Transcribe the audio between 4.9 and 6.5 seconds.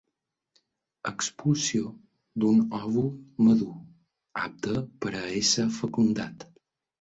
per a ésser fecundat.